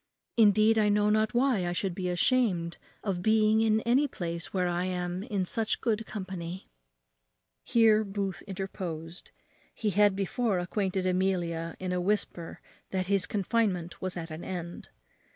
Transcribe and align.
Indeed, 0.35 0.79
I 0.79 0.89
know 0.89 1.11
not 1.11 1.35
why 1.35 1.67
I 1.67 1.73
should 1.73 1.93
be 1.93 2.05
much 2.05 2.13
ashamed 2.13 2.77
of 3.03 3.21
being 3.21 3.61
in 3.61 3.81
any 3.81 4.07
place 4.07 4.51
where 4.51 4.67
I 4.67 4.85
am 4.85 5.21
in 5.21 5.45
such 5.45 5.79
good 5.79 6.07
company." 6.07 6.67
Here 7.63 8.03
Booth 8.03 8.41
interposed. 8.47 9.29
He 9.75 9.91
had 9.91 10.15
before 10.15 10.57
acquainted 10.57 11.05
Amelia 11.05 11.75
in 11.79 11.91
a 11.91 12.01
whisper 12.01 12.61
that 12.89 13.05
his 13.05 13.27
confinement 13.27 14.01
was 14.01 14.17
at 14.17 14.31
an 14.31 14.43
end. 14.43 14.89